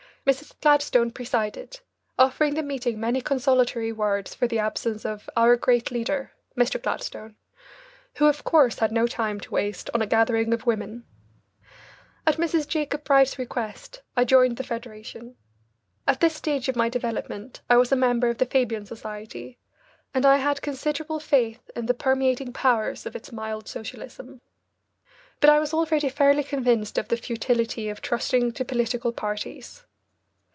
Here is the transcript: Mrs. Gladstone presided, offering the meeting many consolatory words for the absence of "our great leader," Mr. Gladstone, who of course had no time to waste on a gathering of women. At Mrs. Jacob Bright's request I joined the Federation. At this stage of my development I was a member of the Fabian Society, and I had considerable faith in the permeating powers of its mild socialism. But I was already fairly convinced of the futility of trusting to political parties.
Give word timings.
Mrs. 0.23 0.53
Gladstone 0.61 1.09
presided, 1.09 1.79
offering 2.19 2.53
the 2.53 2.61
meeting 2.61 2.99
many 2.99 3.21
consolatory 3.21 3.91
words 3.91 4.35
for 4.35 4.45
the 4.47 4.59
absence 4.59 5.03
of 5.03 5.27
"our 5.35 5.55
great 5.55 5.89
leader," 5.89 6.31
Mr. 6.55 6.79
Gladstone, 6.79 7.35
who 8.17 8.27
of 8.27 8.43
course 8.43 8.77
had 8.77 8.91
no 8.91 9.07
time 9.07 9.39
to 9.39 9.49
waste 9.49 9.89
on 9.95 10.01
a 10.03 10.05
gathering 10.05 10.53
of 10.53 10.67
women. 10.67 11.07
At 12.27 12.37
Mrs. 12.37 12.67
Jacob 12.67 13.03
Bright's 13.03 13.39
request 13.39 14.03
I 14.15 14.23
joined 14.23 14.57
the 14.57 14.63
Federation. 14.63 15.37
At 16.07 16.19
this 16.19 16.35
stage 16.35 16.69
of 16.69 16.75
my 16.75 16.87
development 16.87 17.61
I 17.67 17.77
was 17.77 17.91
a 17.91 17.95
member 17.95 18.29
of 18.29 18.37
the 18.37 18.45
Fabian 18.45 18.85
Society, 18.85 19.57
and 20.13 20.23
I 20.23 20.37
had 20.37 20.61
considerable 20.61 21.19
faith 21.19 21.67
in 21.75 21.87
the 21.87 21.95
permeating 21.95 22.53
powers 22.53 23.07
of 23.07 23.15
its 23.15 23.31
mild 23.31 23.67
socialism. 23.67 24.39
But 25.39 25.49
I 25.49 25.59
was 25.59 25.73
already 25.73 26.09
fairly 26.09 26.43
convinced 26.43 26.99
of 26.99 27.07
the 27.07 27.17
futility 27.17 27.89
of 27.89 28.03
trusting 28.03 28.51
to 28.51 28.63
political 28.63 29.11
parties. 29.11 29.83